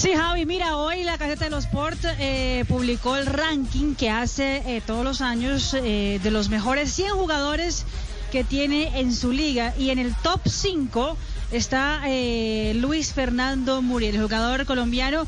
[0.00, 4.62] Sí, Javi, mira, hoy la Gaceta de los Sports eh, publicó el ranking que hace
[4.64, 7.84] eh, todos los años eh, de los mejores 100 jugadores
[8.32, 11.18] que tiene en su liga y en el top 5
[11.52, 15.26] está eh, Luis Fernando Muriel, el jugador colombiano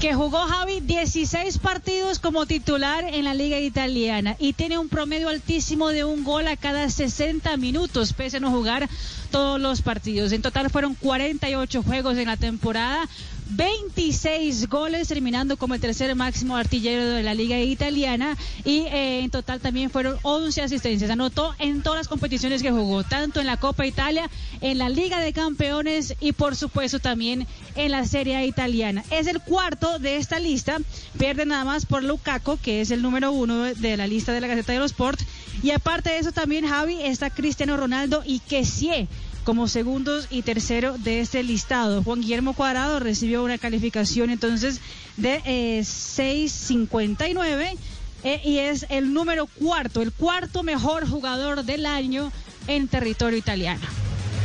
[0.00, 5.28] que jugó Javi 16 partidos como titular en la liga italiana y tiene un promedio
[5.28, 8.88] altísimo de un gol a cada 60 minutos, pese a no jugar
[9.30, 10.32] todos los partidos.
[10.32, 13.08] En total fueron 48 juegos en la temporada.
[13.50, 19.30] 26 goles, terminando como el tercer máximo artillero de la liga italiana y eh, en
[19.30, 21.10] total también fueron 11 asistencias.
[21.10, 25.20] Anotó en todas las competiciones que jugó, tanto en la Copa Italia, en la Liga
[25.20, 29.04] de Campeones y por supuesto también en la Serie italiana.
[29.10, 30.78] Es el cuarto de esta lista,
[31.18, 34.46] pierde nada más por Lukaku, que es el número uno de la lista de la
[34.46, 35.20] Gaceta de los Sport.
[35.62, 39.08] Y aparte de eso también, Javi, está Cristiano Ronaldo y Kessie
[39.44, 42.02] como segundos y tercero de este listado.
[42.02, 44.80] Juan Guillermo Cuadrado recibió una calificación entonces
[45.16, 47.76] de eh, 6.59
[48.24, 52.32] eh, y es el número cuarto, el cuarto mejor jugador del año
[52.66, 53.86] en territorio italiano.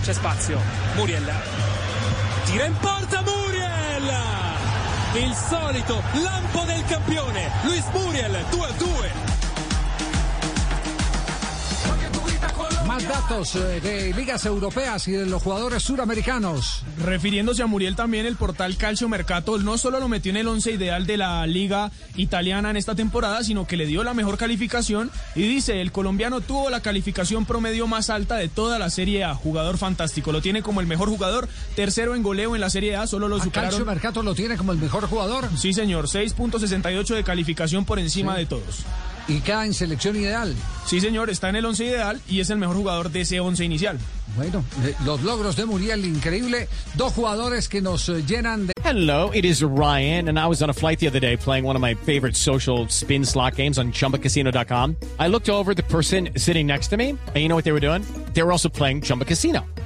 [0.03, 0.57] C'è spazio,
[0.95, 1.23] Muriel.
[2.45, 4.09] Tira in porta Muriel!
[5.15, 9.28] Il solito lampo del campione, Luis Muriel, 2 a 2.
[12.99, 16.83] Más datos eh, de ligas europeas y de los jugadores suramericanos.
[17.01, 20.71] Refiriéndose a Muriel también, el portal Calcio Mercato no solo lo metió en el once
[20.73, 25.11] ideal de la liga italiana en esta temporada, sino que le dio la mejor calificación
[25.33, 29.33] y dice, el colombiano tuvo la calificación promedio más alta de toda la Serie A,
[29.33, 31.47] jugador fantástico, lo tiene como el mejor jugador,
[31.77, 33.85] tercero en goleo en la Serie A, solo lo ¿A Calcio superaron.
[33.87, 38.39] Mercato lo tiene como el mejor jugador Sí, señor, 6.68 de calificación por encima Sí.
[38.41, 38.83] de todos.
[39.29, 40.55] Y queda en selección ideal.
[40.85, 43.63] Sí, señor, está en el once ideal y es el mejor jugador de ese once
[43.63, 43.99] inicial.
[44.35, 46.67] Bueno, eh, los logros de Muriel, increíble.
[46.95, 48.73] Dos jugadores que nos eh, llenan de...
[48.83, 51.75] Hello, it is Ryan, and I was on a flight the other day playing one
[51.75, 54.95] of my favorite social spin slot games on chumbacasino.com.
[55.19, 57.71] I looked over at the person sitting next to me, and you know what they
[57.71, 58.03] were doing?
[58.33, 59.63] They were also playing Chumba Casino.